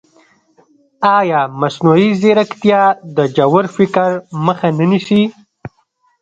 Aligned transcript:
ایا 1.17 1.41
مصنوعي 1.59 2.09
ځیرکتیا 2.21 2.81
د 3.15 3.17
ژور 3.35 3.65
فکر 3.75 4.07
مخه 4.45 4.69
نه 4.77 4.85
نیسي؟ 4.91 5.21